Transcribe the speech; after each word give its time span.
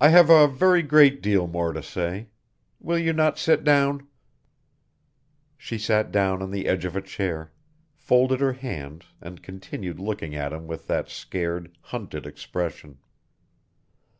"I 0.00 0.08
have 0.08 0.28
a 0.28 0.48
very 0.48 0.82
great 0.82 1.22
deal 1.22 1.46
more 1.46 1.72
to 1.72 1.84
say; 1.84 2.30
will 2.80 2.98
you 2.98 3.12
not 3.12 3.38
sit 3.38 3.62
down?" 3.62 4.08
She 5.56 5.78
sat 5.78 6.10
down 6.10 6.42
on 6.42 6.50
the 6.50 6.66
edge 6.66 6.84
of 6.84 6.96
a 6.96 7.00
chair, 7.00 7.52
folded 7.94 8.40
her 8.40 8.54
hands 8.54 9.04
and 9.20 9.40
continued 9.40 10.00
looking 10.00 10.34
at 10.34 10.52
him 10.52 10.66
with 10.66 10.88
that 10.88 11.08
scared, 11.08 11.70
hunted 11.80 12.26
expression. 12.26 12.98